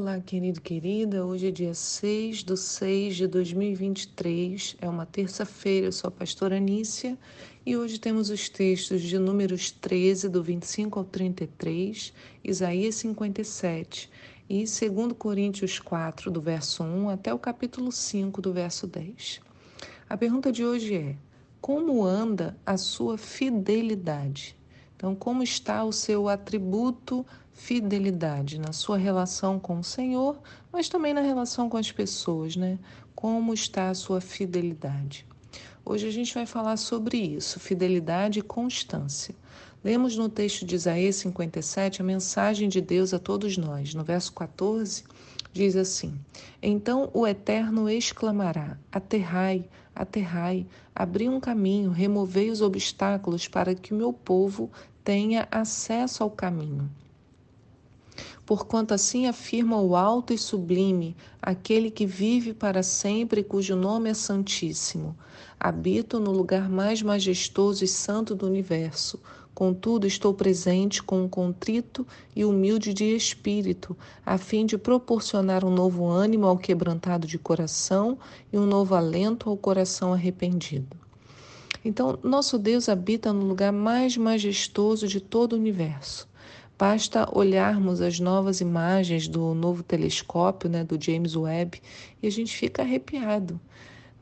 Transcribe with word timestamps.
Olá, 0.00 0.20
querido 0.20 0.60
querida. 0.60 1.26
Hoje 1.26 1.48
é 1.48 1.50
dia 1.50 1.74
6 1.74 2.44
de 2.44 2.56
6 2.56 3.16
de 3.16 3.26
2023, 3.26 4.76
é 4.80 4.88
uma 4.88 5.04
terça-feira. 5.04 5.88
Eu 5.88 5.92
sou 5.92 6.06
a 6.06 6.10
pastora 6.12 6.56
Anícia 6.56 7.18
e 7.66 7.76
hoje 7.76 7.98
temos 7.98 8.30
os 8.30 8.48
textos 8.48 9.02
de 9.02 9.18
Números 9.18 9.72
13, 9.72 10.28
do 10.28 10.40
25 10.40 11.00
ao 11.00 11.04
33, 11.04 12.12
Isaías 12.44 12.94
57 12.94 14.08
e 14.48 14.58
2 14.58 15.14
Coríntios 15.18 15.80
4, 15.80 16.30
do 16.30 16.40
verso 16.40 16.84
1 16.84 17.08
até 17.08 17.34
o 17.34 17.38
capítulo 17.38 17.90
5, 17.90 18.40
do 18.40 18.52
verso 18.52 18.86
10. 18.86 19.40
A 20.08 20.16
pergunta 20.16 20.52
de 20.52 20.64
hoje 20.64 20.94
é: 20.94 21.16
Como 21.60 22.04
anda 22.04 22.56
a 22.64 22.76
sua 22.76 23.18
fidelidade? 23.18 24.56
Então, 24.94 25.14
como 25.14 25.42
está 25.42 25.82
o 25.82 25.92
seu 25.92 26.28
atributo 26.28 27.26
fidelidade 27.58 28.56
na 28.56 28.72
sua 28.72 28.96
relação 28.96 29.58
com 29.58 29.80
o 29.80 29.84
Senhor, 29.84 30.38
mas 30.72 30.88
também 30.88 31.12
na 31.12 31.20
relação 31.20 31.68
com 31.68 31.76
as 31.76 31.90
pessoas, 31.90 32.54
né? 32.54 32.78
Como 33.16 33.52
está 33.52 33.90
a 33.90 33.94
sua 33.94 34.20
fidelidade? 34.20 35.26
Hoje 35.84 36.06
a 36.06 36.10
gente 36.10 36.32
vai 36.32 36.46
falar 36.46 36.76
sobre 36.76 37.18
isso, 37.18 37.58
fidelidade 37.58 38.38
e 38.38 38.42
constância. 38.42 39.34
Lemos 39.82 40.16
no 40.16 40.28
texto 40.28 40.64
de 40.64 40.76
Isaías 40.76 41.16
57 41.16 42.00
a 42.00 42.04
mensagem 42.04 42.68
de 42.68 42.80
Deus 42.80 43.12
a 43.12 43.18
todos 43.18 43.58
nós. 43.58 43.92
No 43.92 44.04
verso 44.04 44.32
14, 44.34 45.02
diz 45.52 45.74
assim: 45.74 46.14
Então 46.62 47.10
o 47.12 47.26
Eterno 47.26 47.90
exclamará: 47.90 48.78
Aterrai, 48.90 49.68
aterrai, 49.94 50.64
abri 50.94 51.28
um 51.28 51.40
caminho, 51.40 51.90
removei 51.90 52.50
os 52.50 52.62
obstáculos 52.62 53.48
para 53.48 53.74
que 53.74 53.92
o 53.92 53.96
meu 53.96 54.12
povo 54.12 54.70
tenha 55.02 55.48
acesso 55.50 56.22
ao 56.22 56.30
caminho. 56.30 56.88
Porquanto 58.48 58.94
assim 58.94 59.26
afirma 59.26 59.78
o 59.78 59.94
alto 59.94 60.32
e 60.32 60.38
sublime, 60.38 61.14
aquele 61.42 61.90
que 61.90 62.06
vive 62.06 62.54
para 62.54 62.82
sempre, 62.82 63.44
cujo 63.44 63.76
nome 63.76 64.08
é 64.08 64.14
Santíssimo. 64.14 65.14
Habito 65.60 66.18
no 66.18 66.30
lugar 66.30 66.66
mais 66.66 67.02
majestoso 67.02 67.84
e 67.84 67.86
santo 67.86 68.34
do 68.34 68.46
universo. 68.46 69.20
Contudo, 69.54 70.06
estou 70.06 70.32
presente 70.32 71.02
com 71.02 71.24
um 71.24 71.28
contrito 71.28 72.06
e 72.34 72.42
humilde 72.42 72.94
de 72.94 73.14
espírito, 73.14 73.94
a 74.24 74.38
fim 74.38 74.64
de 74.64 74.78
proporcionar 74.78 75.62
um 75.62 75.70
novo 75.70 76.06
ânimo 76.06 76.46
ao 76.46 76.56
quebrantado 76.56 77.26
de 77.26 77.38
coração 77.38 78.16
e 78.50 78.56
um 78.56 78.64
novo 78.64 78.94
alento 78.94 79.50
ao 79.50 79.58
coração 79.58 80.14
arrependido. 80.14 80.96
Então, 81.84 82.18
nosso 82.22 82.58
Deus 82.58 82.88
habita 82.88 83.30
no 83.30 83.44
lugar 83.44 83.74
mais 83.74 84.16
majestoso 84.16 85.06
de 85.06 85.20
todo 85.20 85.52
o 85.52 85.56
universo. 85.56 86.26
Basta 86.78 87.28
olharmos 87.36 88.00
as 88.00 88.20
novas 88.20 88.60
imagens 88.60 89.26
do 89.26 89.52
novo 89.54 89.82
telescópio, 89.82 90.70
né, 90.70 90.84
do 90.84 91.02
James 91.02 91.34
Webb, 91.34 91.82
e 92.22 92.26
a 92.26 92.30
gente 92.30 92.56
fica 92.56 92.82
arrepiado 92.82 93.60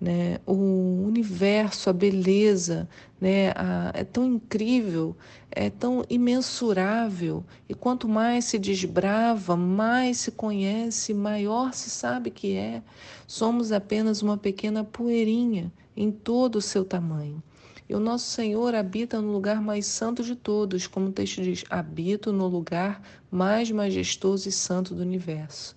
né? 0.01 0.39
O 0.47 1.05
universo, 1.07 1.89
a 1.91 1.93
beleza, 1.93 2.89
né? 3.21 3.51
A, 3.57 3.91
é 3.95 4.05
tão 4.05 4.25
incrível, 4.27 5.17
é 5.51 5.71
tão 5.71 6.05
imensurável. 6.09 7.45
E 7.69 7.75
quanto 7.75 8.09
mais 8.09 8.45
se 8.47 8.59
desbrava, 8.59 9.57
mais 9.57 10.19
se 10.19 10.31
conhece, 10.31 11.15
maior 11.15 11.73
se 11.73 11.91
sabe 11.91 12.31
que 12.31 12.57
é. 12.57 12.83
Somos 13.27 13.73
apenas 13.73 14.23
uma 14.23 14.37
pequena 14.37 14.85
poeirinha 14.85 15.73
em 15.97 16.11
todo 16.11 16.57
o 16.57 16.63
seu 16.63 16.85
tamanho. 16.85 17.43
E 17.89 17.95
o 17.95 18.01
nosso 18.01 18.31
Senhor 18.31 18.75
habita 18.75 19.21
no 19.21 19.33
lugar 19.33 19.61
mais 19.61 19.87
santo 19.87 20.23
de 20.23 20.35
todos, 20.35 20.87
como 20.87 21.09
o 21.09 21.13
texto 21.13 21.43
diz: 21.43 21.65
habito 21.71 22.33
no 22.33 22.47
lugar 22.47 23.01
mais 23.31 23.71
majestoso 23.71 24.49
e 24.49 24.53
santo 24.53 24.95
do 24.95 25.03
universo. 25.03 25.77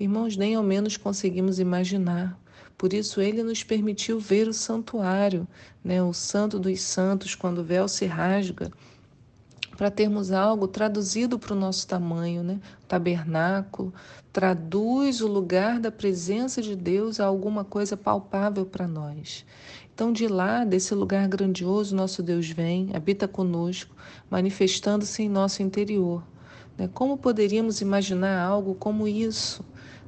Irmãos, 0.00 0.36
nem 0.36 0.54
ao 0.54 0.62
menos 0.62 0.96
conseguimos 0.96 1.58
imaginar 1.58 2.40
por 2.82 2.92
isso 2.92 3.20
ele 3.20 3.44
nos 3.44 3.62
permitiu 3.62 4.18
ver 4.18 4.48
o 4.48 4.52
santuário, 4.52 5.46
né, 5.84 6.02
o 6.02 6.12
santo 6.12 6.58
dos 6.58 6.80
santos, 6.80 7.32
quando 7.32 7.58
o 7.58 7.64
véu 7.64 7.86
se 7.86 8.06
rasga, 8.06 8.72
para 9.82 9.90
termos 9.90 10.30
algo 10.30 10.68
traduzido 10.68 11.40
para 11.40 11.54
o 11.54 11.58
nosso 11.58 11.88
tamanho, 11.88 12.44
né? 12.44 12.60
Tabernáculo 12.86 13.92
traduz 14.32 15.20
o 15.20 15.26
lugar 15.26 15.80
da 15.80 15.90
presença 15.90 16.62
de 16.62 16.76
Deus 16.76 17.18
a 17.18 17.26
alguma 17.26 17.64
coisa 17.64 17.96
palpável 17.96 18.64
para 18.64 18.86
nós. 18.86 19.44
Então, 19.92 20.12
de 20.12 20.28
lá, 20.28 20.64
desse 20.64 20.94
lugar 20.94 21.26
grandioso, 21.26 21.96
nosso 21.96 22.22
Deus 22.22 22.48
vem, 22.48 22.90
habita 22.94 23.26
conosco, 23.26 23.92
manifestando-se 24.30 25.24
em 25.24 25.28
nosso 25.28 25.64
interior. 25.64 26.22
Né? 26.78 26.88
Como 26.94 27.18
poderíamos 27.18 27.80
imaginar 27.80 28.40
algo 28.40 28.76
como 28.76 29.08
isso? 29.08 29.64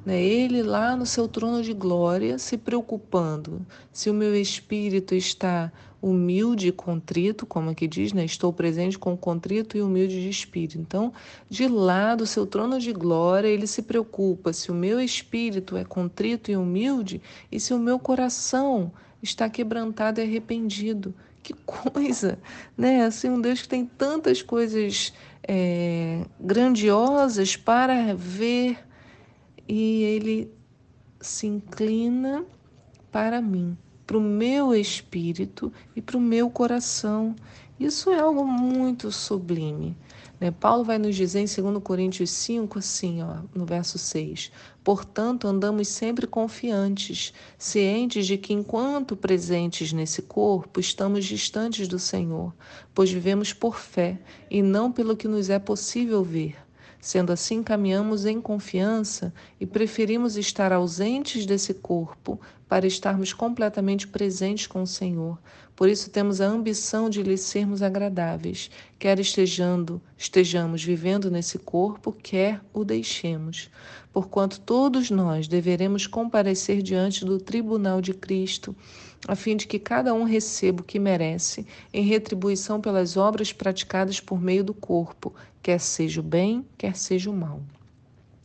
Né? 0.06 0.22
Ele 0.22 0.62
lá 0.62 0.94
no 0.94 1.04
seu 1.04 1.26
trono 1.26 1.64
de 1.64 1.72
glória, 1.72 2.38
se 2.38 2.56
preocupando 2.56 3.66
se 3.92 4.08
o 4.08 4.14
meu 4.14 4.36
espírito 4.36 5.16
está 5.16 5.72
humilde 6.04 6.68
e 6.68 6.72
contrito, 6.72 7.46
como 7.46 7.70
aqui 7.70 7.88
diz, 7.88 8.12
né? 8.12 8.24
estou 8.24 8.52
presente 8.52 8.98
com 8.98 9.16
contrito 9.16 9.76
e 9.76 9.80
humilde 9.80 10.20
de 10.20 10.28
espírito. 10.28 10.78
Então, 10.78 11.12
de 11.48 11.66
lá 11.66 12.14
do 12.14 12.26
seu 12.26 12.46
trono 12.46 12.78
de 12.78 12.92
glória, 12.92 13.48
ele 13.48 13.66
se 13.66 13.80
preocupa 13.80 14.52
se 14.52 14.70
o 14.70 14.74
meu 14.74 15.00
espírito 15.00 15.78
é 15.78 15.84
contrito 15.84 16.50
e 16.50 16.56
humilde 16.56 17.22
e 17.50 17.58
se 17.58 17.72
o 17.72 17.78
meu 17.78 17.98
coração 17.98 18.92
está 19.22 19.48
quebrantado 19.48 20.20
e 20.20 20.24
arrependido. 20.24 21.14
Que 21.42 21.54
coisa, 21.64 22.38
né? 22.76 23.04
Assim, 23.06 23.30
um 23.30 23.40
Deus 23.40 23.62
que 23.62 23.68
tem 23.68 23.86
tantas 23.86 24.42
coisas 24.42 25.12
é, 25.42 26.26
grandiosas 26.38 27.56
para 27.56 28.14
ver 28.14 28.78
e 29.66 30.02
ele 30.02 30.52
se 31.18 31.46
inclina 31.46 32.44
para 33.10 33.40
mim, 33.40 33.78
para 34.06 34.18
o 34.18 34.20
meu 34.20 34.74
espírito 34.74 35.72
e 35.94 36.02
para 36.02 36.16
o 36.16 36.20
meu 36.20 36.50
coração. 36.50 37.34
Isso 37.78 38.10
é 38.10 38.20
algo 38.20 38.46
muito 38.46 39.10
sublime. 39.10 39.96
Né? 40.40 40.50
Paulo 40.50 40.84
vai 40.84 40.98
nos 40.98 41.16
dizer 41.16 41.40
em 41.40 41.62
2 41.62 41.82
Coríntios 41.82 42.30
5, 42.30 42.78
assim, 42.78 43.22
ó, 43.22 43.38
no 43.54 43.64
verso 43.64 43.98
6: 43.98 44.52
Portanto, 44.82 45.46
andamos 45.46 45.88
sempre 45.88 46.26
confiantes, 46.26 47.32
cientes 47.58 48.26
de 48.26 48.36
que, 48.36 48.52
enquanto 48.52 49.16
presentes 49.16 49.92
nesse 49.92 50.22
corpo, 50.22 50.80
estamos 50.80 51.24
distantes 51.24 51.88
do 51.88 51.98
Senhor, 51.98 52.54
pois 52.94 53.10
vivemos 53.10 53.52
por 53.52 53.78
fé 53.78 54.18
e 54.50 54.62
não 54.62 54.92
pelo 54.92 55.16
que 55.16 55.28
nos 55.28 55.50
é 55.50 55.58
possível 55.58 56.22
ver. 56.22 56.63
Sendo 57.04 57.34
assim, 57.34 57.62
caminhamos 57.62 58.24
em 58.24 58.40
confiança 58.40 59.30
e 59.60 59.66
preferimos 59.66 60.38
estar 60.38 60.72
ausentes 60.72 61.44
desse 61.44 61.74
corpo 61.74 62.40
para 62.66 62.86
estarmos 62.86 63.30
completamente 63.30 64.08
presentes 64.08 64.66
com 64.66 64.80
o 64.80 64.86
Senhor. 64.86 65.38
Por 65.76 65.86
isso 65.86 66.08
temos 66.08 66.40
a 66.40 66.46
ambição 66.46 67.10
de 67.10 67.22
lhe 67.22 67.36
sermos 67.36 67.82
agradáveis, 67.82 68.70
quer 68.98 69.20
estejando, 69.20 70.00
estejamos 70.16 70.82
vivendo 70.82 71.30
nesse 71.30 71.58
corpo, 71.58 72.10
quer 72.10 72.62
o 72.72 72.86
deixemos. 72.86 73.68
Porquanto 74.10 74.58
todos 74.58 75.10
nós 75.10 75.46
deveremos 75.46 76.06
comparecer 76.06 76.80
diante 76.80 77.22
do 77.22 77.38
tribunal 77.38 78.00
de 78.00 78.14
Cristo, 78.14 78.74
a 79.26 79.34
fim 79.34 79.56
de 79.56 79.66
que 79.66 79.78
cada 79.78 80.12
um 80.12 80.24
receba 80.24 80.82
o 80.82 80.84
que 80.84 80.98
merece, 80.98 81.66
em 81.92 82.04
retribuição 82.04 82.80
pelas 82.80 83.16
obras 83.16 83.52
praticadas 83.52 84.20
por 84.20 84.40
meio 84.40 84.62
do 84.62 84.74
corpo, 84.74 85.34
quer 85.62 85.80
seja 85.80 86.20
o 86.20 86.24
bem, 86.24 86.64
quer 86.76 86.94
seja 86.94 87.30
o 87.30 87.34
mal. 87.34 87.60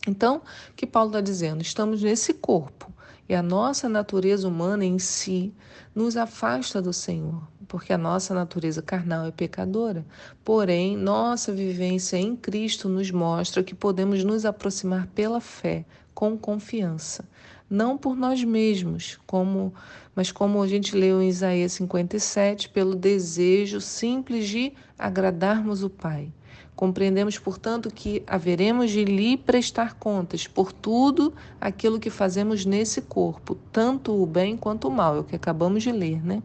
Então, 0.07 0.37
o 0.71 0.73
que 0.75 0.87
Paulo 0.87 1.09
está 1.09 1.21
dizendo? 1.21 1.61
Estamos 1.61 2.01
nesse 2.01 2.33
corpo 2.33 2.91
e 3.27 3.35
a 3.35 3.43
nossa 3.43 3.87
natureza 3.87 4.47
humana 4.47 4.83
em 4.83 4.97
si 4.97 5.53
nos 5.93 6.17
afasta 6.17 6.81
do 6.81 6.91
Senhor, 6.91 7.43
porque 7.67 7.93
a 7.93 7.97
nossa 7.97 8.33
natureza 8.33 8.81
carnal 8.81 9.25
é 9.27 9.31
pecadora. 9.31 10.05
Porém, 10.43 10.97
nossa 10.97 11.51
vivência 11.51 12.17
em 12.17 12.35
Cristo 12.35 12.89
nos 12.89 13.11
mostra 13.11 13.63
que 13.63 13.75
podemos 13.75 14.23
nos 14.23 14.45
aproximar 14.45 15.07
pela 15.07 15.39
fé, 15.39 15.85
com 16.13 16.37
confiança, 16.37 17.23
não 17.69 17.97
por 17.97 18.15
nós 18.15 18.43
mesmos, 18.43 19.19
como, 19.27 19.73
mas 20.15 20.31
como 20.31 20.61
a 20.61 20.67
gente 20.67 20.95
leu 20.95 21.21
em 21.21 21.29
Isaías 21.29 21.73
57, 21.73 22.69
pelo 22.69 22.95
desejo 22.95 23.79
simples 23.79 24.47
de 24.47 24.73
agradarmos 24.97 25.83
o 25.83 25.89
Pai. 25.89 26.31
Compreendemos, 26.75 27.37
portanto, 27.37 27.93
que 27.93 28.23
haveremos 28.25 28.89
de 28.89 29.03
lhe 29.03 29.35
prestar 29.35 29.95
contas 29.95 30.47
por 30.47 30.71
tudo 30.71 31.33
aquilo 31.59 31.99
que 31.99 32.09
fazemos 32.09 32.65
nesse 32.65 33.01
corpo, 33.01 33.55
tanto 33.71 34.13
o 34.13 34.25
bem 34.25 34.55
quanto 34.55 34.87
o 34.87 34.91
mal, 34.91 35.17
é 35.17 35.19
o 35.19 35.23
que 35.25 35.35
acabamos 35.35 35.83
de 35.83 35.91
ler, 35.91 36.25
né? 36.25 36.41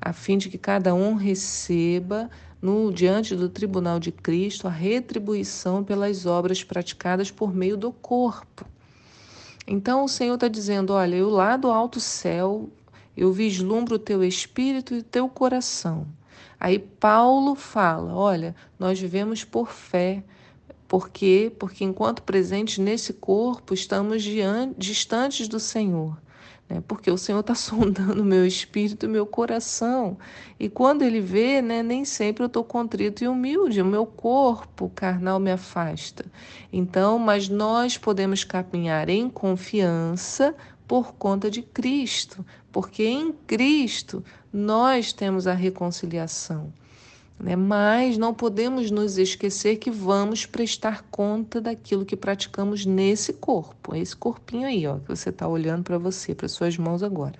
A 0.00 0.12
fim 0.12 0.38
de 0.38 0.48
que 0.48 0.56
cada 0.56 0.94
um 0.94 1.14
receba 1.14 2.30
no 2.62 2.90
diante 2.90 3.36
do 3.36 3.46
tribunal 3.46 4.00
de 4.00 4.10
Cristo 4.10 4.66
a 4.66 4.70
retribuição 4.70 5.84
pelas 5.84 6.24
obras 6.24 6.64
praticadas 6.64 7.30
por 7.30 7.54
meio 7.54 7.76
do 7.76 7.92
corpo. 7.92 8.64
Então 9.66 10.04
o 10.04 10.08
Senhor 10.08 10.34
está 10.34 10.48
dizendo: 10.48 10.92
olha, 10.92 11.16
eu 11.16 11.30
lá 11.30 11.56
do 11.56 11.70
alto 11.70 12.00
céu, 12.00 12.70
eu 13.16 13.32
vislumbro 13.32 13.96
o 13.96 13.98
teu 13.98 14.22
espírito 14.24 14.94
e 14.94 14.98
o 14.98 15.02
teu 15.02 15.28
coração. 15.28 16.06
Aí 16.58 16.78
Paulo 16.78 17.54
fala: 17.54 18.14
olha, 18.14 18.54
nós 18.78 18.98
vivemos 18.98 19.44
por 19.44 19.70
fé, 19.70 20.22
Por 20.86 21.08
quê? 21.08 21.50
Porque 21.58 21.84
enquanto 21.84 22.22
presentes 22.22 22.78
nesse 22.78 23.12
corpo, 23.14 23.74
estamos 23.74 24.22
distantes 24.76 25.48
do 25.48 25.58
Senhor 25.58 26.16
né? 26.68 26.82
porque 26.86 27.10
o 27.10 27.18
Senhor 27.18 27.40
está 27.40 27.54
sondando 27.56 28.24
meu 28.24 28.46
espírito 28.46 29.08
meu 29.08 29.26
coração. 29.26 30.16
E 30.58 30.68
quando 30.68 31.02
Ele 31.02 31.20
vê, 31.20 31.60
né, 31.60 31.82
nem 31.82 32.04
sempre 32.04 32.42
eu 32.42 32.46
estou 32.46 32.64
contrito 32.64 33.22
e 33.24 33.28
humilde, 33.28 33.82
o 33.82 33.86
meu 33.86 34.06
corpo 34.06 34.90
carnal 34.94 35.38
me 35.38 35.50
afasta. 35.50 36.24
Então, 36.72 37.18
mas 37.18 37.48
nós 37.48 37.98
podemos 37.98 38.44
caminhar 38.44 39.08
em 39.08 39.28
confiança 39.28 40.54
por 40.86 41.14
conta 41.14 41.50
de 41.50 41.62
Cristo, 41.62 42.44
porque 42.70 43.04
em 43.04 43.32
Cristo 43.32 44.22
nós 44.52 45.12
temos 45.12 45.46
a 45.46 45.54
reconciliação. 45.54 46.72
Né? 47.38 47.56
Mas 47.56 48.16
não 48.16 48.32
podemos 48.32 48.90
nos 48.90 49.18
esquecer 49.18 49.76
que 49.76 49.90
vamos 49.90 50.46
prestar 50.46 51.02
conta 51.10 51.60
daquilo 51.60 52.04
que 52.04 52.16
praticamos 52.16 52.86
nesse 52.86 53.32
corpo, 53.32 53.94
esse 53.94 54.16
corpinho 54.16 54.66
aí, 54.66 54.86
ó, 54.86 54.98
que 54.98 55.08
você 55.08 55.30
está 55.30 55.46
olhando 55.46 55.82
para 55.82 55.98
você, 55.98 56.34
para 56.34 56.48
suas 56.48 56.78
mãos 56.78 57.02
agora. 57.02 57.38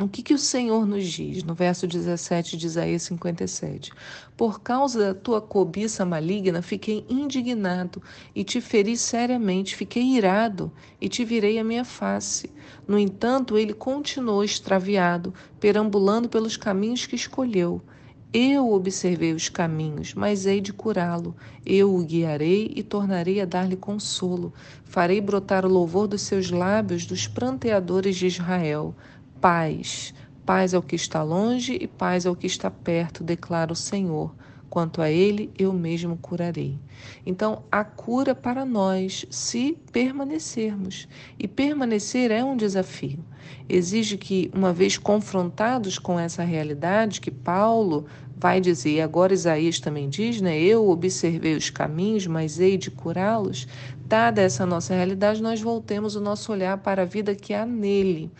O 0.00 0.06
que, 0.06 0.22
que 0.22 0.32
o 0.32 0.38
Senhor 0.38 0.86
nos 0.86 1.04
diz 1.08 1.42
no 1.42 1.54
verso 1.54 1.84
17 1.84 2.56
de 2.56 2.66
Isaías 2.66 3.02
57? 3.02 3.90
Por 4.36 4.60
causa 4.60 5.06
da 5.06 5.14
tua 5.14 5.40
cobiça 5.40 6.04
maligna, 6.04 6.62
fiquei 6.62 7.04
indignado 7.08 8.00
e 8.32 8.44
te 8.44 8.60
feri 8.60 8.96
seriamente, 8.96 9.74
fiquei 9.74 10.04
irado 10.04 10.70
e 11.00 11.08
te 11.08 11.24
virei 11.24 11.58
a 11.58 11.64
minha 11.64 11.84
face. 11.84 12.48
No 12.86 12.96
entanto, 12.96 13.58
ele 13.58 13.74
continuou 13.74 14.44
extraviado, 14.44 15.34
perambulando 15.58 16.28
pelos 16.28 16.56
caminhos 16.56 17.04
que 17.04 17.16
escolheu. 17.16 17.82
Eu 18.30 18.70
observei 18.74 19.32
os 19.32 19.48
caminhos, 19.48 20.12
mas 20.12 20.44
hei 20.44 20.60
de 20.60 20.70
curá-lo. 20.70 21.34
Eu 21.64 21.94
o 21.94 22.04
guiarei 22.04 22.70
e 22.76 22.82
tornarei 22.82 23.40
a 23.40 23.46
dar-lhe 23.46 23.74
consolo. 23.74 24.52
Farei 24.84 25.18
brotar 25.18 25.64
o 25.64 25.68
louvor 25.68 26.06
dos 26.06 26.20
seus 26.20 26.50
lábios 26.50 27.06
dos 27.06 27.26
pranteadores 27.26 28.16
de 28.16 28.26
Israel. 28.26 28.94
Paz, 29.40 30.12
paz 30.44 30.74
ao 30.74 30.82
que 30.82 30.94
está 30.94 31.22
longe 31.22 31.78
e 31.80 31.86
paz 31.86 32.26
ao 32.26 32.36
que 32.36 32.46
está 32.46 32.70
perto, 32.70 33.24
declara 33.24 33.72
o 33.72 33.76
Senhor. 33.76 34.34
Quanto 34.70 35.00
a 35.00 35.10
ele, 35.10 35.50
eu 35.58 35.72
mesmo 35.72 36.16
curarei. 36.16 36.78
Então, 37.24 37.62
a 37.70 37.82
cura 37.82 38.34
para 38.34 38.64
nós, 38.64 39.24
se 39.30 39.78
permanecermos. 39.90 41.08
E 41.38 41.48
permanecer 41.48 42.30
é 42.30 42.44
um 42.44 42.56
desafio. 42.56 43.24
Exige 43.68 44.18
que, 44.18 44.50
uma 44.54 44.72
vez 44.72 44.98
confrontados 44.98 45.98
com 45.98 46.18
essa 46.18 46.42
realidade, 46.42 47.20
que 47.20 47.30
Paulo 47.30 48.06
vai 48.36 48.60
dizer, 48.60 48.90
e 48.90 49.00
agora 49.00 49.34
Isaías 49.34 49.80
também 49.80 50.08
diz, 50.08 50.40
né? 50.40 50.58
Eu 50.60 50.88
observei 50.88 51.56
os 51.56 51.70
caminhos, 51.70 52.26
mas 52.26 52.60
hei 52.60 52.76
de 52.76 52.90
curá-los. 52.90 53.66
Dada 54.06 54.42
essa 54.42 54.64
nossa 54.64 54.94
realidade, 54.94 55.42
nós 55.42 55.60
voltemos 55.60 56.14
o 56.14 56.20
nosso 56.20 56.52
olhar 56.52 56.78
para 56.78 57.02
a 57.02 57.06
vida 57.06 57.34
que 57.34 57.52
há 57.52 57.66
nele. 57.66 58.30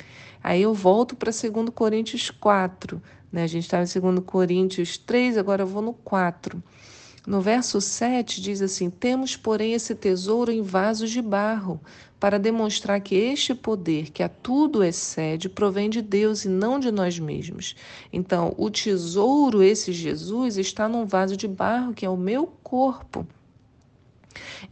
Aí 0.42 0.62
eu 0.62 0.72
volto 0.72 1.16
para 1.16 1.32
2 1.32 1.70
Coríntios 1.74 2.30
4 2.30 3.02
né? 3.30 3.42
A 3.42 3.46
gente 3.46 3.64
estava 3.64 3.84
em 3.84 4.14
2 4.14 4.24
Coríntios 4.24 4.96
3, 4.98 5.36
agora 5.38 5.62
eu 5.62 5.66
vou 5.66 5.82
no 5.82 5.92
4. 5.92 6.62
No 7.26 7.42
verso 7.42 7.80
7 7.80 8.40
diz 8.40 8.62
assim: 8.62 8.88
Temos, 8.88 9.36
porém, 9.36 9.74
esse 9.74 9.94
tesouro 9.94 10.50
em 10.50 10.62
vasos 10.62 11.10
de 11.10 11.20
barro, 11.20 11.78
para 12.18 12.38
demonstrar 12.38 13.00
que 13.00 13.14
este 13.14 13.54
poder, 13.54 14.10
que 14.10 14.22
a 14.22 14.28
tudo 14.28 14.82
excede, 14.82 15.48
provém 15.48 15.90
de 15.90 16.00
Deus 16.00 16.44
e 16.44 16.48
não 16.48 16.80
de 16.80 16.90
nós 16.90 17.18
mesmos. 17.18 17.76
Então, 18.12 18.54
o 18.56 18.70
tesouro, 18.70 19.62
esse 19.62 19.92
Jesus, 19.92 20.56
está 20.56 20.88
num 20.88 21.04
vaso 21.04 21.36
de 21.36 21.46
barro, 21.46 21.92
que 21.92 22.06
é 22.06 22.10
o 22.10 22.16
meu 22.16 22.46
corpo. 22.62 23.26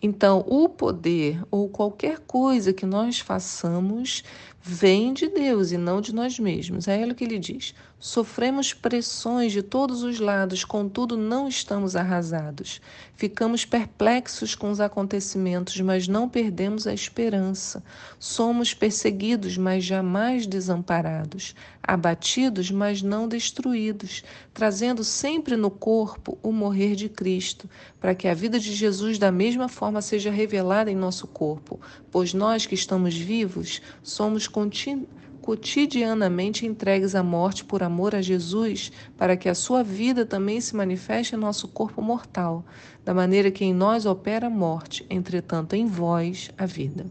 Então, 0.02 0.44
o 0.46 0.68
poder 0.68 1.42
ou 1.50 1.68
qualquer 1.68 2.20
coisa 2.20 2.72
que 2.72 2.86
nós 2.86 3.18
façamos 3.18 4.24
vem 4.60 5.12
de 5.12 5.28
Deus 5.28 5.72
e 5.72 5.78
não 5.78 6.00
de 6.00 6.14
nós 6.14 6.38
mesmos. 6.38 6.88
É 6.88 7.00
ele 7.00 7.14
que 7.14 7.24
ele 7.24 7.38
diz: 7.38 7.74
Sofremos 7.98 8.74
pressões 8.74 9.52
de 9.52 9.62
todos 9.62 10.02
os 10.02 10.20
lados, 10.20 10.66
contudo 10.66 11.16
não 11.16 11.48
estamos 11.48 11.96
arrasados. 11.96 12.78
Ficamos 13.16 13.64
perplexos 13.64 14.54
com 14.54 14.70
os 14.70 14.80
acontecimentos, 14.80 15.80
mas 15.80 16.06
não 16.06 16.28
perdemos 16.28 16.86
a 16.86 16.92
esperança. 16.92 17.82
Somos 18.18 18.74
perseguidos, 18.74 19.56
mas 19.56 19.82
jamais 19.82 20.46
desamparados. 20.46 21.54
Abatidos, 21.82 22.70
mas 22.70 23.00
não 23.00 23.26
destruídos. 23.26 24.22
Trazendo 24.52 25.02
sempre 25.02 25.56
no 25.56 25.70
corpo 25.70 26.36
o 26.42 26.52
morrer 26.52 26.96
de 26.96 27.08
Cristo, 27.08 27.68
para 27.98 28.14
que 28.14 28.28
a 28.28 28.34
vida 28.34 28.60
de 28.60 28.74
Jesus 28.74 29.18
da 29.18 29.32
mesma 29.32 29.70
forma 29.70 30.02
seja 30.02 30.30
revelada 30.30 30.90
em 30.90 30.96
nosso 30.96 31.26
corpo. 31.26 31.80
Pois 32.10 32.34
nós 32.34 32.66
que 32.66 32.74
estamos 32.74 33.16
vivos 33.16 33.80
somos 34.02 34.46
continuamente 34.46 35.15
cotidianamente 35.46 36.66
entregues 36.66 37.14
à 37.14 37.22
morte 37.22 37.64
por 37.64 37.80
amor 37.80 38.16
a 38.16 38.20
Jesus, 38.20 38.90
para 39.16 39.36
que 39.36 39.48
a 39.48 39.54
sua 39.54 39.80
vida 39.80 40.26
também 40.26 40.60
se 40.60 40.74
manifeste 40.74 41.36
em 41.36 41.38
nosso 41.38 41.68
corpo 41.68 42.02
mortal, 42.02 42.64
da 43.04 43.14
maneira 43.14 43.48
que 43.52 43.64
em 43.64 43.72
nós 43.72 44.06
opera 44.06 44.48
a 44.48 44.50
morte, 44.50 45.06
entretanto 45.08 45.76
em 45.76 45.86
vós 45.86 46.50
a 46.58 46.66
vida. 46.66 47.06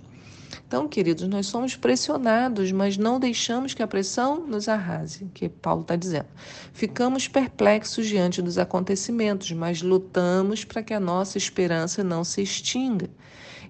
Então, 0.67 0.85
queridos, 0.85 1.25
nós 1.29 1.47
somos 1.47 1.77
pressionados, 1.77 2.73
mas 2.73 2.97
não 2.97 3.21
deixamos 3.21 3.73
que 3.73 3.81
a 3.81 3.87
pressão 3.87 4.45
nos 4.45 4.67
arrase, 4.67 5.29
que 5.33 5.47
Paulo 5.47 5.83
está 5.83 5.95
dizendo. 5.95 6.27
Ficamos 6.73 7.29
perplexos 7.29 8.05
diante 8.05 8.41
dos 8.41 8.57
acontecimentos, 8.57 9.49
mas 9.53 9.81
lutamos 9.81 10.65
para 10.65 10.83
que 10.83 10.93
a 10.93 10.99
nossa 10.99 11.37
esperança 11.37 12.03
não 12.03 12.25
se 12.25 12.41
extinga. 12.41 13.09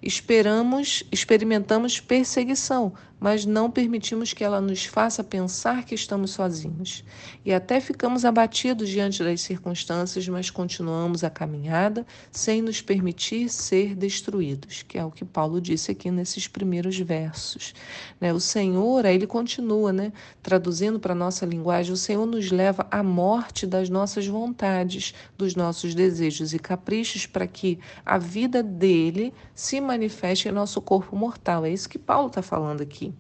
Esperamos, 0.02 1.04
experimentamos 1.12 2.00
perseguição, 2.00 2.94
mas 3.20 3.46
não 3.46 3.72
permitimos 3.72 4.34
que 4.34 4.44
ela 4.44 4.62
nos 4.62 4.86
faça 4.86 5.24
pensar 5.24 5.86
que 5.86 5.96
estamos 5.96 6.32
sozinhos. 6.32 7.04
E 7.44 7.54
até 7.54 7.80
ficamos 7.80 8.26
abatidos 8.26 8.90
diante 8.90 9.24
das 9.24 9.42
circunstâncias, 9.42 10.28
mas 10.28 10.50
continuamos 10.50 11.24
a 11.24 11.30
caminhada 11.30 12.06
sem 12.32 12.62
nos 12.62 12.82
permitir 12.82 13.50
ser 13.50 13.96
destruídos, 13.96 14.84
que 14.84 14.98
é 14.98 15.06
o 15.06 15.12
que 15.12 15.26
Paulo 15.26 15.62
disse 15.62 15.92
aqui 15.92 16.12
nesses 16.12 16.48
primeiros 16.48 16.98
versos. 17.00 17.74
Né? 18.20 18.34
O 18.34 18.40
Senhor, 18.40 19.06
aí 19.06 19.16
ele 19.16 19.28
continua, 19.28 19.92
né? 19.92 20.12
traduzindo 20.44 21.00
para 21.00 21.14
a 21.14 21.16
nossa 21.16 21.46
linguagem, 21.46 21.94
o 21.94 21.98
Senhor 21.98 22.26
nos 22.26 22.52
leva 22.52 22.86
à 22.92 23.02
morte 23.02 23.66
das 23.66 23.90
nossas 23.90 24.28
vontades, 24.28 25.14
dos 25.38 25.56
nossos 25.56 25.96
desejos 25.96 26.54
e 26.54 26.60
caprichos, 26.60 27.26
para 27.26 27.48
que 27.48 27.80
a 28.06 28.18
vida 28.18 28.62
dele 28.62 29.34
se 29.54 29.80
manifeste 29.80 30.48
em 30.48 30.52
nosso 30.52 30.82
corpo 30.82 31.16
mortal. 31.16 31.66
É 31.66 31.72
isso 31.72 31.90
que 31.90 31.98
Paulo 31.98 32.28
está 32.28 32.42
falando 32.42 32.82
aqui. 32.82 33.15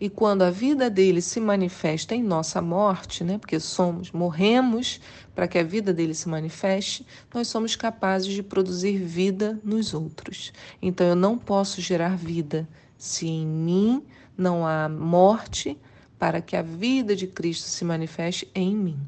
E 0.00 0.10
quando 0.10 0.42
a 0.42 0.50
vida 0.50 0.90
dele 0.90 1.22
se 1.22 1.40
manifesta 1.40 2.14
em 2.14 2.22
nossa 2.22 2.60
morte, 2.60 3.24
né, 3.24 3.38
porque 3.38 3.58
somos, 3.58 4.12
morremos 4.12 5.00
para 5.34 5.48
que 5.48 5.58
a 5.58 5.62
vida 5.62 5.92
dele 5.92 6.14
se 6.14 6.28
manifeste, 6.28 7.06
nós 7.32 7.48
somos 7.48 7.74
capazes 7.74 8.32
de 8.32 8.42
produzir 8.42 8.98
vida 8.98 9.58
nos 9.64 9.94
outros. 9.94 10.52
Então 10.82 11.06
eu 11.06 11.16
não 11.16 11.38
posso 11.38 11.80
gerar 11.80 12.16
vida 12.16 12.68
se 12.98 13.26
em 13.26 13.46
mim 13.46 14.02
não 14.36 14.66
há 14.66 14.88
morte 14.88 15.78
para 16.18 16.40
que 16.40 16.56
a 16.56 16.62
vida 16.62 17.14
de 17.14 17.26
Cristo 17.26 17.68
se 17.68 17.84
manifeste 17.84 18.48
em 18.54 18.74
mim. 18.74 18.98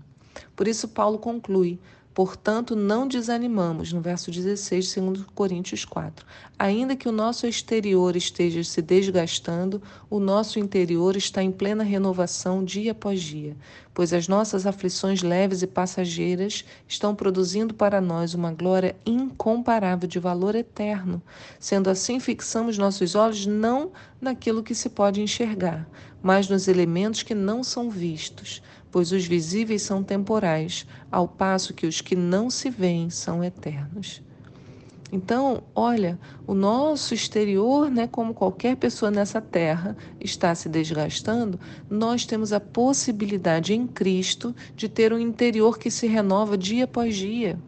Por 0.55 0.69
isso 0.69 0.89
Paulo 0.89 1.19
conclui: 1.19 1.79
Portanto, 2.19 2.75
não 2.75 3.07
desanimamos, 3.07 3.93
no 3.93 4.01
verso 4.01 4.29
16, 4.29 4.89
segundo 4.89 5.25
Coríntios 5.37 5.85
4. 5.85 6.27
Ainda 6.59 6.97
que 6.97 7.09
o 7.09 7.13
nosso 7.13 7.47
exterior 7.47 8.17
esteja 8.17 8.65
se 8.65 8.83
desgastando, 8.83 9.81
o 10.11 10.19
nosso 10.19 10.59
interior 10.59 11.15
está 11.15 11.45
em 11.45 11.53
plena 11.53 11.85
renovação 11.85 12.65
dia 12.65 12.91
após 12.91 13.21
dia, 13.23 13.57
pois 13.95 14.13
as 14.13 14.27
nossas 14.27 14.67
aflições 14.67 15.23
leves 15.23 15.63
e 15.63 15.67
passageiras 15.69 16.65
estão 16.89 17.15
produzindo 17.15 17.73
para 17.73 18.01
nós 18.01 18.35
uma 18.35 18.51
glória 18.51 18.97
incomparável 19.07 20.09
de 20.09 20.19
valor 20.19 20.57
eterno. 20.57 21.23
Sendo 21.61 21.89
assim, 21.89 22.19
fixamos 22.19 22.77
nossos 22.77 23.15
olhos 23.15 23.47
não 23.47 23.93
naquilo 24.21 24.65
que 24.65 24.75
se 24.75 24.89
pode 24.89 25.23
enxergar, 25.23 25.89
mas 26.21 26.49
nos 26.49 26.67
elementos 26.67 27.23
que 27.23 27.33
não 27.33 27.63
são 27.63 27.89
vistos 27.89 28.61
pois 28.91 29.13
os 29.13 29.25
visíveis 29.27 29.83
são 29.83 30.03
temporais, 30.03 30.87
ao 31.11 31.29
passo 31.29 31.75
que 31.75 31.87
os 31.87 32.01
que 32.01 32.17
não 32.17 32.51
se 32.51 32.71
veem 32.71 33.11
são 33.11 33.43
eternos. 33.43 34.23
Então, 35.11 35.63
olha, 35.75 36.19
o 36.47 36.53
nosso 36.53 37.15
exterior, 37.15 37.91
né, 37.91 38.07
como 38.07 38.35
qualquer 38.35 38.77
pessoa 38.77 39.11
nessa 39.11 39.41
terra, 39.41 39.97
está 40.21 40.55
se 40.55 40.69
desgastando, 40.69 41.59
nós 41.89 42.27
temos 42.27 42.53
a 42.53 42.61
possibilidade 42.61 43.73
em 43.73 43.87
Cristo 43.87 44.55
de 44.77 44.89
ter 44.89 45.13
um 45.13 45.19
interior 45.19 45.79
que 45.79 45.91
se 45.91 46.07
renova 46.07 46.59
dia 46.59 46.85
após 46.85 47.17
dia 47.17 47.59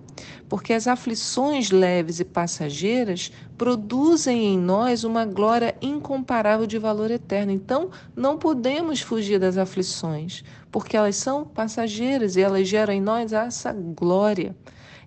porque 0.48 0.72
as 0.72 0.86
aflições 0.86 1.70
leves 1.70 2.20
e 2.20 2.24
passageiras 2.24 3.30
produzem 3.56 4.54
em 4.54 4.58
nós 4.58 5.04
uma 5.04 5.24
glória 5.24 5.74
incomparável 5.80 6.66
de 6.66 6.78
valor 6.78 7.10
eterno. 7.10 7.52
Então, 7.52 7.90
não 8.16 8.38
podemos 8.38 9.00
fugir 9.00 9.38
das 9.38 9.56
aflições, 9.56 10.42
porque 10.70 10.96
elas 10.96 11.16
são 11.16 11.44
passageiras 11.44 12.36
e 12.36 12.40
elas 12.40 12.68
geram 12.68 12.92
em 12.92 13.00
nós 13.00 13.32
essa 13.32 13.72
glória. 13.72 14.56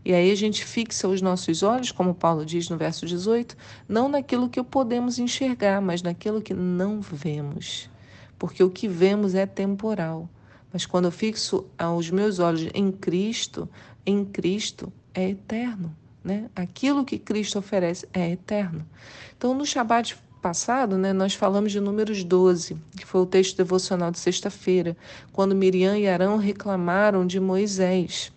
E 0.05 0.13
aí 0.13 0.32
a 0.32 0.36
gente 0.36 0.65
fixa 0.65 1.08
os 1.08 1.22
nossos 1.22 1.63
olhos, 1.63 1.91
como 1.91 2.13
Paulo 2.13 2.46
diz 2.46 2.70
no 2.70 2.77
verso 2.77 3.05
18, 3.05 3.55
não 3.88 4.10
naquilo 4.10 4.50
que 4.50 4.62
podemos 4.62 5.17
enxergar, 5.17 5.82
mas 5.82 6.01
naquilo 6.01 6.41
que 6.41 6.53
não 6.53 7.00
vemos. 7.00 7.89
Porque 8.38 8.62
o 8.62 8.70
que 8.70 8.88
vemos 8.88 9.34
é 9.34 9.46
temporal. 9.46 10.29
Mas 10.74 10.86
quando 10.86 11.05
eu 11.05 11.12
fixo 11.12 11.65
os 11.98 12.10
meus 12.10 12.39
olhos 12.39 12.67
em 12.74 12.91
Cristo, 12.91 13.70
em 14.05 14.25
Cristo 14.25 14.91
é 15.13 15.29
eterno. 15.29 15.96
Né? 16.24 16.50
Aquilo 16.55 17.03
que 17.03 17.17
Cristo 17.17 17.60
oferece 17.60 18.08
é 18.13 18.32
eterno. 18.32 18.86
Então, 19.38 19.53
no 19.53 19.65
Shabat 19.65 20.17
passado, 20.41 20.98
né, 20.98 21.13
nós 21.13 21.34
falamos 21.34 21.72
de 21.72 21.79
Números 21.79 22.24
12, 22.24 22.75
que 22.98 23.05
foi 23.05 23.22
o 23.22 23.25
texto 23.25 23.55
devocional 23.55 24.12
de 24.12 24.20
sexta-feira, 24.20 24.96
quando 25.32 25.55
Miriam 25.55 25.98
e 25.98 26.08
Arão 26.08 26.38
reclamaram 26.38 27.25
de 27.25 27.39
Moisés. 27.39 28.32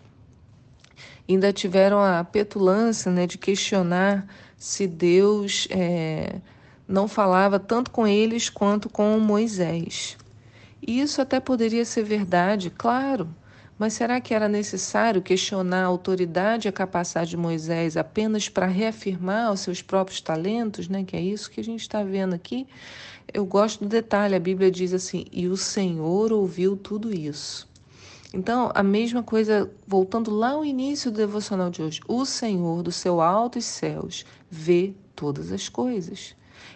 Ainda 1.27 1.51
tiveram 1.51 2.01
a 2.01 2.23
petulância 2.23 3.11
né, 3.11 3.27
de 3.27 3.37
questionar 3.37 4.25
se 4.57 4.87
Deus 4.87 5.67
é, 5.69 6.39
não 6.87 7.07
falava 7.09 7.59
tanto 7.59 7.91
com 7.91 8.07
eles 8.07 8.49
quanto 8.49 8.89
com 8.89 9.19
Moisés. 9.19 10.17
E 10.81 11.01
isso 11.01 11.21
até 11.21 11.39
poderia 11.41 11.83
ser 11.83 12.03
verdade, 12.03 12.69
claro. 12.69 13.27
Mas 13.77 13.93
será 13.93 14.19
que 14.19 14.33
era 14.33 14.49
necessário 14.49 15.21
questionar 15.21 15.83
a 15.83 15.87
autoridade 15.87 16.67
e 16.67 16.69
a 16.69 16.71
capacidade 16.71 17.29
de 17.29 17.37
Moisés 17.37 17.95
apenas 17.95 18.49
para 18.49 18.65
reafirmar 18.65 19.51
os 19.53 19.59
seus 19.59 19.81
próprios 19.81 20.19
talentos, 20.19 20.87
né? 20.87 21.03
Que 21.03 21.15
é 21.15 21.21
isso 21.21 21.51
que 21.51 21.61
a 21.61 21.63
gente 21.63 21.81
está 21.81 22.03
vendo 22.03 22.33
aqui. 22.33 22.67
Eu 23.31 23.45
gosto 23.45 23.83
do 23.83 23.89
detalhe, 23.89 24.33
a 24.33 24.39
Bíblia 24.39 24.71
diz 24.71 24.93
assim: 24.93 25.25
e 25.31 25.47
o 25.47 25.55
Senhor 25.55 26.33
ouviu 26.33 26.75
tudo 26.75 27.13
isso. 27.13 27.67
Então, 28.33 28.71
a 28.73 28.81
mesma 28.81 29.21
coisa, 29.21 29.69
voltando 29.85 30.31
lá 30.31 30.51
ao 30.51 30.65
início 30.65 31.11
do 31.11 31.17
devocional 31.17 31.69
de 31.69 31.83
hoje: 31.83 32.01
o 32.07 32.25
Senhor 32.25 32.81
do 32.81 32.91
seu 32.91 33.21
altos 33.21 33.65
céus 33.65 34.25
vê 34.49 34.93
todas 35.15 35.51
as 35.51 35.69
coisas. 35.69 36.35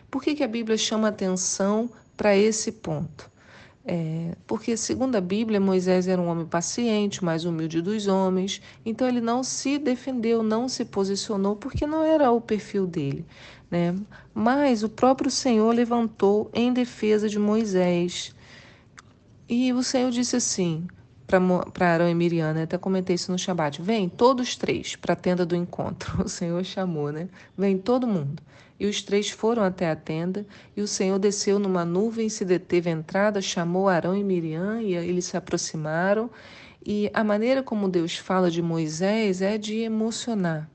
Por 0.10 0.22
que, 0.22 0.36
que 0.36 0.43
a 0.43 0.48
Bíblia 0.48 0.77
chama 0.77 1.08
atenção 1.08 1.89
para 2.15 2.36
esse 2.36 2.72
ponto? 2.72 3.30
É, 3.83 4.35
porque, 4.45 4.77
segundo 4.77 5.15
a 5.15 5.21
Bíblia, 5.21 5.59
Moisés 5.59 6.07
era 6.07 6.21
um 6.21 6.27
homem 6.27 6.45
paciente, 6.45 7.23
mais 7.23 7.45
humilde 7.45 7.81
dos 7.81 8.07
homens, 8.07 8.61
então 8.85 9.07
ele 9.07 9.21
não 9.21 9.43
se 9.43 9.79
defendeu, 9.79 10.43
não 10.43 10.69
se 10.69 10.85
posicionou, 10.85 11.55
porque 11.55 11.88
não 11.88 12.03
era 12.03 12.31
o 12.31 12.39
perfil 12.39 12.85
dele. 12.85 13.25
Né? 13.69 13.95
Mas 14.33 14.83
o 14.83 14.89
próprio 14.89 15.31
Senhor 15.31 15.73
levantou 15.73 16.50
em 16.53 16.71
defesa 16.71 17.27
de 17.27 17.39
Moisés. 17.39 18.35
E 19.50 19.73
o 19.73 19.81
Senhor 19.81 20.11
disse 20.11 20.35
assim 20.35 20.88
para 21.73 21.93
Arão 21.93 22.09
e 22.09 22.13
Miriam, 22.13 22.53
né? 22.53 22.63
até 22.63 22.77
comentei 22.77 23.15
isso 23.15 23.31
no 23.31 23.39
Shabat: 23.39 23.81
vem 23.81 24.09
todos 24.09 24.57
três 24.57 24.97
para 24.97 25.13
a 25.13 25.15
tenda 25.15 25.45
do 25.45 25.55
encontro. 25.55 26.23
O 26.25 26.27
Senhor 26.27 26.63
chamou, 26.65 27.11
né? 27.11 27.29
Vem 27.57 27.77
todo 27.77 28.05
mundo. 28.05 28.43
E 28.81 28.88
os 28.88 29.00
três 29.00 29.29
foram 29.29 29.61
até 29.61 29.91
a 29.91 29.95
tenda, 29.95 30.43
e 30.75 30.81
o 30.81 30.88
Senhor 30.88 31.19
desceu 31.19 31.59
numa 31.59 31.85
nuvem, 31.85 32.27
se 32.29 32.43
deteve 32.43 32.89
à 32.89 32.93
entrada, 32.93 33.39
chamou 33.39 33.88
Arão 33.88 34.17
e 34.17 34.23
Miriam, 34.23 34.81
e 34.81 34.95
eles 34.95 35.25
se 35.25 35.38
aproximaram. 35.38 36.31
E 36.83 37.07
a 37.13 37.23
maneira 37.23 37.61
como 37.61 37.88
Deus 37.88 38.17
fala 38.17 38.50
de 38.50 38.59
Moisés 38.59 39.39
é 39.39 39.55
de 39.55 39.81
emocionar. 39.81 40.67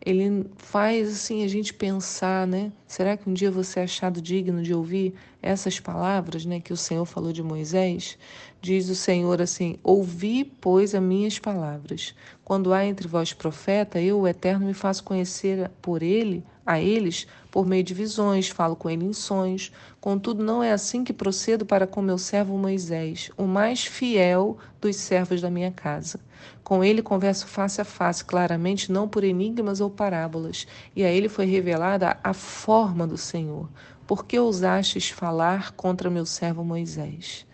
Ele 0.00 0.46
faz 0.56 1.08
assim 1.08 1.42
a 1.42 1.48
gente 1.48 1.74
pensar, 1.74 2.46
né? 2.46 2.70
Será 2.86 3.16
que 3.16 3.28
um 3.28 3.34
dia 3.34 3.50
você 3.50 3.80
é 3.80 3.82
achado 3.82 4.22
digno 4.22 4.62
de 4.62 4.72
ouvir 4.72 5.14
essas 5.42 5.80
palavras, 5.80 6.46
né, 6.46 6.60
que 6.60 6.72
o 6.72 6.76
Senhor 6.76 7.04
falou 7.04 7.32
de 7.32 7.42
Moisés? 7.42 8.16
Diz 8.62 8.88
o 8.88 8.94
Senhor 8.94 9.42
assim: 9.42 9.80
Ouvi, 9.82 10.44
pois, 10.44 10.94
as 10.94 11.02
minhas 11.02 11.40
palavras. 11.40 12.14
Quando 12.44 12.72
há 12.72 12.86
entre 12.86 13.08
vós 13.08 13.32
profeta, 13.32 14.00
eu, 14.00 14.20
o 14.20 14.28
Eterno, 14.28 14.64
me 14.64 14.74
faço 14.74 15.02
conhecer 15.02 15.68
por 15.82 16.04
ele 16.04 16.44
a 16.68 16.78
eles 16.78 17.26
por 17.50 17.66
meio 17.66 17.82
de 17.82 17.94
visões, 17.94 18.50
falo 18.50 18.76
com 18.76 18.90
ele 18.90 19.06
em 19.06 19.14
sonhos. 19.14 19.72
Contudo, 19.98 20.44
não 20.44 20.62
é 20.62 20.70
assim 20.70 21.02
que 21.02 21.14
procedo 21.14 21.64
para 21.64 21.86
com 21.86 22.02
meu 22.02 22.18
servo 22.18 22.58
Moisés, 22.58 23.30
o 23.38 23.44
mais 23.44 23.86
fiel 23.86 24.58
dos 24.78 24.96
servos 24.96 25.40
da 25.40 25.48
minha 25.48 25.72
casa. 25.72 26.20
Com 26.62 26.84
ele 26.84 27.00
converso 27.00 27.46
face 27.46 27.80
a 27.80 27.84
face, 27.86 28.22
claramente, 28.22 28.92
não 28.92 29.08
por 29.08 29.24
enigmas 29.24 29.80
ou 29.80 29.88
parábolas, 29.88 30.66
e 30.94 31.02
a 31.02 31.10
ele 31.10 31.30
foi 31.30 31.46
revelada 31.46 32.18
a 32.22 32.34
forma 32.34 33.06
do 33.06 33.16
Senhor. 33.16 33.66
Por 34.06 34.26
que 34.26 34.38
ousastes 34.38 35.08
falar 35.08 35.72
contra 35.72 36.10
meu 36.10 36.26
servo 36.26 36.62
Moisés? 36.62 37.47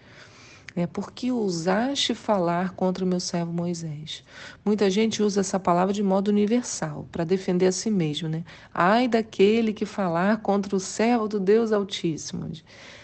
É 0.77 0.89
porque 0.89 1.31
ousaste 1.31 2.17
falar 2.17 2.73
contra 2.75 3.05
o 3.05 3.07
meu 3.07 3.21
servo 3.21 3.53
Moisés. 3.53 4.25
Muita 4.65 4.91
gente 4.91 5.23
usa 5.23 5.41
essa 5.41 5.61
palavra 5.61 5.95
de 5.95 6.03
modo 6.03 6.29
universal, 6.29 7.07
para 7.13 7.23
defender 7.23 7.67
a 7.67 7.73
si 7.73 7.93
mesmo, 7.93 8.29
né? 8.29 8.45
Ai 8.73 9.07
daquele 9.07 9.73
que 9.73 9.87
falar 9.87 10.39
contra 10.39 10.75
o 10.75 10.81
servo 10.81 11.29
do 11.29 11.39
Deus 11.39 11.71
Altíssimo. 11.71 12.51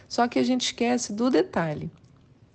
Só 0.08 0.26
que 0.26 0.40
a 0.40 0.42
gente 0.42 0.62
esquece 0.62 1.12
do 1.12 1.30
detalhe. 1.30 1.88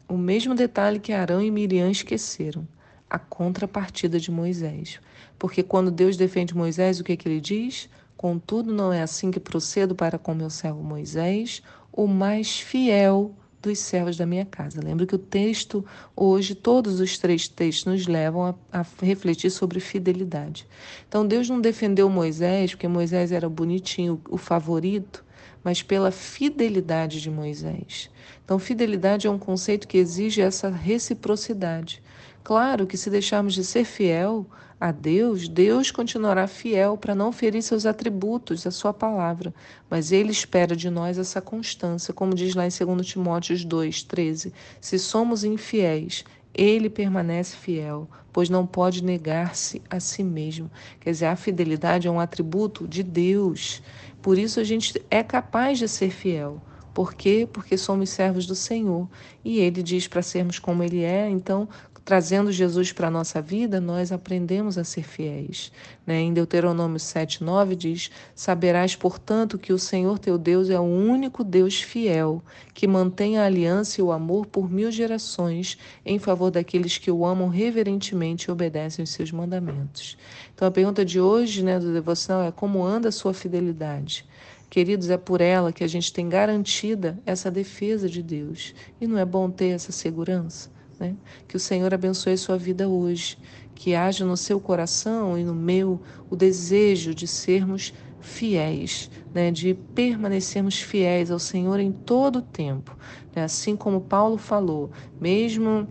O 0.09 0.17
mesmo 0.17 0.53
detalhe 0.53 0.99
que 0.99 1.13
Arão 1.13 1.41
e 1.41 1.49
Miriam 1.49 1.89
esqueceram, 1.89 2.67
a 3.09 3.17
contrapartida 3.17 4.19
de 4.19 4.29
Moisés. 4.29 4.99
Porque 5.39 5.63
quando 5.63 5.89
Deus 5.89 6.17
defende 6.17 6.53
Moisés, 6.53 6.99
o 6.99 7.05
que, 7.05 7.13
é 7.13 7.15
que 7.15 7.29
ele 7.29 7.39
diz? 7.39 7.89
Contudo, 8.17 8.73
não 8.73 8.91
é 8.91 9.01
assim 9.01 9.31
que 9.31 9.39
procedo 9.39 9.95
para 9.95 10.19
com 10.19 10.33
meu 10.33 10.49
servo 10.49 10.83
Moisés, 10.83 11.63
o 11.89 12.05
mais 12.05 12.59
fiel 12.59 13.33
dos 13.65 13.79
servos 13.79 14.15
da 14.15 14.25
minha 14.25 14.45
casa. 14.45 14.79
Lembro 14.81 15.07
que 15.07 15.15
o 15.15 15.19
texto, 15.19 15.83
hoje, 16.15 16.55
todos 16.55 16.99
os 16.99 17.17
três 17.17 17.47
textos 17.47 17.85
nos 17.85 18.07
levam 18.07 18.45
a, 18.71 18.79
a, 18.79 18.85
refletir 19.01 19.49
sobre 19.49 19.79
fidelidade. 19.79 20.67
Então, 21.07 21.25
Deus 21.25 21.49
não 21.49 21.59
defendeu 21.59 22.09
Moisés 22.09 22.71
porque 22.71 22.87
Moisés 22.87 23.31
era 23.31 23.49
bonitinho, 23.49 24.21
o 24.29 24.37
favorito, 24.37 25.25
mas 25.63 25.81
pela 25.81 26.11
fidelidade 26.11 27.19
de 27.19 27.29
Moisés. 27.29 28.09
Então, 28.43 28.59
fidelidade 28.59 29.25
é 29.25 29.29
um 29.29 29.39
conceito 29.39 29.87
que 29.87 29.97
exige 29.97 30.41
essa 30.41 30.69
reciprocidade. 30.69 32.01
Claro 32.43 32.85
que 32.85 32.97
se 32.97 33.09
deixarmos 33.09 33.55
de 33.55 33.63
ser 33.63 33.83
fiel 33.83 34.45
a 34.79 34.91
Deus, 34.91 35.47
Deus 35.47 35.89
continuará 35.89 36.47
fiel 36.47 36.97
para 36.97 37.15
não 37.15 37.31
ferir 37.31 37.61
seus 37.61 37.85
atributos, 37.85 38.67
a 38.67 38.71
sua 38.71 38.93
palavra, 38.93 39.53
mas 39.89 40.11
ele 40.11 40.31
espera 40.31 40.75
de 40.75 40.89
nós 40.89 41.17
essa 41.17 41.41
constância, 41.41 42.13
como 42.13 42.35
diz 42.35 42.55
lá 42.55 42.65
em 42.65 42.69
2 42.69 43.07
Timóteo 43.07 43.55
2:13. 43.55 44.51
Se 44.81 44.99
somos 44.99 45.43
infiéis, 45.43 46.25
ele 46.53 46.89
permanece 46.89 47.55
fiel, 47.55 48.09
pois 48.31 48.49
não 48.49 48.65
pode 48.65 49.03
negar-se 49.03 49.81
a 49.89 49.99
si 49.99 50.23
mesmo. 50.23 50.69
Quer 50.99 51.11
dizer, 51.11 51.25
a 51.27 51.35
fidelidade 51.35 52.07
é 52.07 52.11
um 52.11 52.19
atributo 52.19 52.87
de 52.87 53.01
Deus. 53.01 53.81
Por 54.21 54.37
isso 54.37 54.59
a 54.59 54.63
gente 54.63 55.01
é 55.09 55.23
capaz 55.23 55.79
de 55.79 55.87
ser 55.87 56.09
fiel. 56.09 56.61
Por 56.93 57.13
quê? 57.13 57.47
Porque 57.51 57.77
somos 57.77 58.09
servos 58.09 58.45
do 58.45 58.55
Senhor. 58.55 59.09
E 59.43 59.59
ele 59.59 59.83
diz 59.83 60.07
para 60.07 60.21
sermos 60.21 60.59
como 60.59 60.81
ele 60.81 61.03
é, 61.03 61.29
então 61.29 61.67
trazendo 62.05 62.51
Jesus 62.51 62.91
para 62.93 63.07
a 63.07 63.11
nossa 63.11 63.41
vida, 63.41 63.81
nós 63.81 64.11
aprendemos 64.11 64.77
a 64.77 64.83
ser 64.83 65.01
fiéis. 65.01 65.71
Né? 66.05 66.21
Em 66.21 66.31
Deuteronômio 66.31 66.99
7,9 66.99 67.75
diz: 67.75 68.11
Saberás, 68.35 68.95
portanto, 68.95 69.57
que 69.57 69.73
o 69.73 69.79
Senhor 69.79 70.19
teu 70.19 70.37
Deus 70.37 70.69
é 70.69 70.79
o 70.79 70.83
único 70.83 71.43
Deus 71.43 71.81
fiel, 71.81 72.43
que 72.75 72.87
mantém 72.87 73.39
a 73.39 73.45
aliança 73.45 73.99
e 73.99 74.03
o 74.03 74.11
amor 74.11 74.45
por 74.45 74.71
mil 74.71 74.91
gerações 74.91 75.79
em 76.05 76.19
favor 76.19 76.51
daqueles 76.51 76.99
que 76.99 77.09
o 77.09 77.25
amam 77.25 77.49
reverentemente 77.49 78.45
e 78.45 78.51
obedecem 78.51 79.01
os 79.01 79.09
seus 79.09 79.31
mandamentos. 79.31 80.15
Então 80.53 80.67
a 80.67 80.71
pergunta 80.71 81.03
de 81.03 81.19
hoje 81.19 81.63
né, 81.63 81.79
do 81.79 81.91
devocional 81.91 82.43
é: 82.43 82.51
como 82.51 82.83
anda 82.85 83.09
a 83.09 83.11
sua 83.11 83.33
fidelidade? 83.33 84.25
Queridos, 84.69 85.09
é 85.09 85.17
por 85.17 85.41
ela 85.41 85.71
que 85.71 85.83
a 85.83 85.87
gente 85.87 86.13
tem 86.13 86.29
garantida 86.29 87.17
essa 87.25 87.49
defesa 87.49 88.07
de 88.09 88.21
Deus. 88.21 88.75
E 88.99 89.07
não 89.07 89.17
é 89.17 89.25
bom 89.25 89.49
ter 89.49 89.69
essa 89.69 89.91
segurança? 89.91 90.74
Né? 90.99 91.15
Que 91.47 91.57
o 91.57 91.59
Senhor 91.59 91.93
abençoe 91.93 92.37
sua 92.37 92.57
vida 92.57 92.87
hoje, 92.87 93.37
que 93.73 93.95
haja 93.95 94.25
no 94.25 94.37
seu 94.37 94.59
coração 94.59 95.37
e 95.37 95.43
no 95.43 95.53
meu 95.53 96.01
o 96.29 96.35
desejo 96.35 97.13
de 97.13 97.27
sermos 97.27 97.93
fiéis, 98.21 99.09
né? 99.33 99.51
de 99.51 99.73
permanecermos 99.73 100.79
fiéis 100.79 101.29
ao 101.29 101.39
Senhor 101.39 101.79
em 101.79 101.91
todo 101.91 102.39
o 102.39 102.41
tempo. 102.41 102.97
Né? 103.35 103.43
Assim 103.43 103.75
como 103.75 104.01
Paulo 104.01 104.37
falou, 104.37 104.91
mesmo 105.19 105.87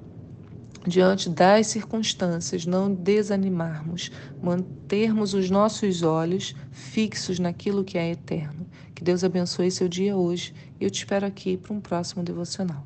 diante 0.87 1.31
das 1.31 1.69
circunstâncias, 1.69 2.67
não 2.67 2.93
desanimarmos, 2.93 4.11
mantermos 4.43 5.33
os 5.33 5.49
nossos 5.49 6.03
olhos 6.03 6.55
fixos 6.71 7.39
naquilo 7.39 7.85
que 7.85 7.97
é 7.97 8.11
eterno. 8.11 8.67
Que 8.95 9.03
Deus 9.03 9.25
abençoe 9.25 9.71
seu 9.71 9.89
dia 9.89 10.17
hoje 10.17 10.55
eu 10.85 10.91
te 10.91 10.99
espero 10.99 11.27
aqui 11.27 11.57
para 11.57 11.73
um 11.73 11.81
próximo 11.81 12.23
devocional. 12.23 12.85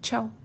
Tchau! 0.00 0.39